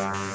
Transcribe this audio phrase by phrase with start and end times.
[0.00, 0.30] Yeah.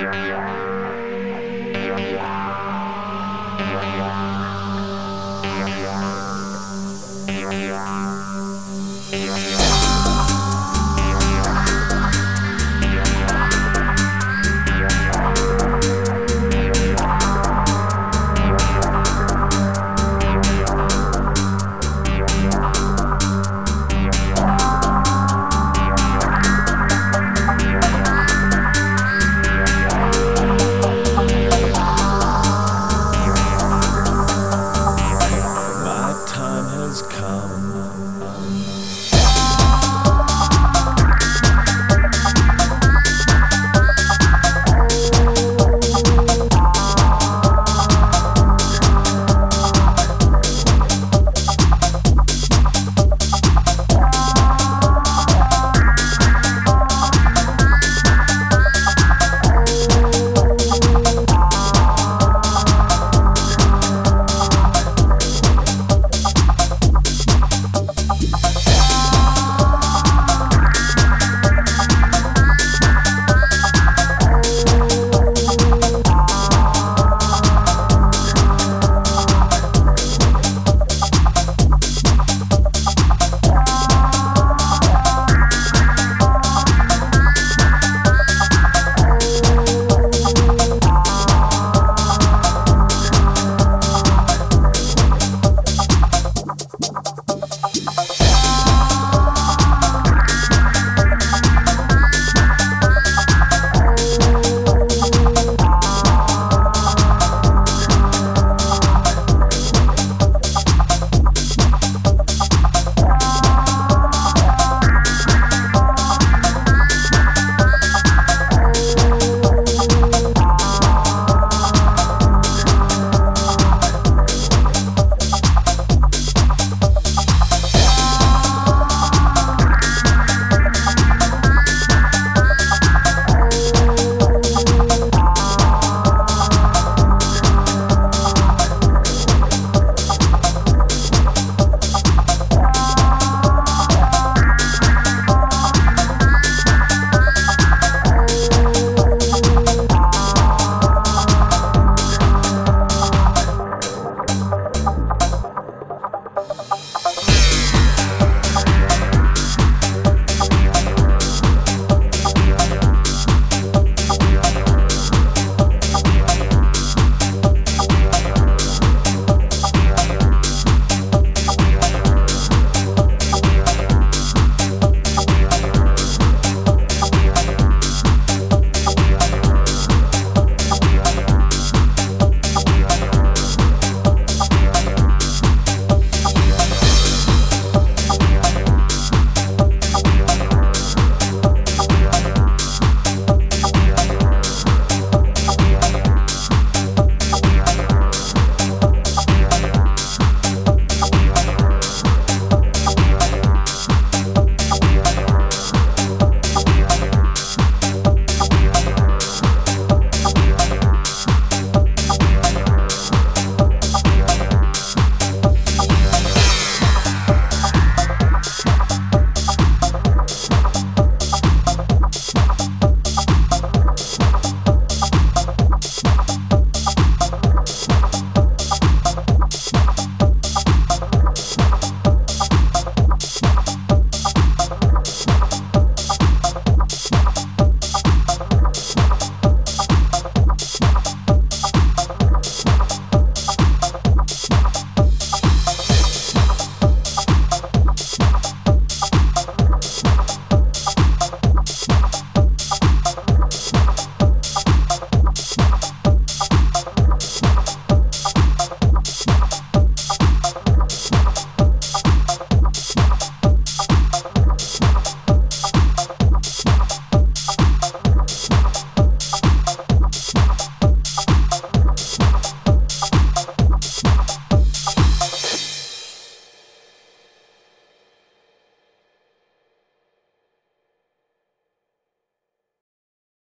[0.00, 0.57] Yeah.